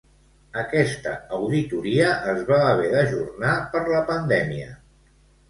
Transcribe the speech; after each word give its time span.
Aquesta 0.59 1.11
auditoria 1.37 2.07
es 2.33 2.41
va 2.49 2.59
haver 2.71 2.89
d'ajornar 2.95 3.53
per 3.77 3.85
la 3.93 4.03
pandèmia. 4.11 4.75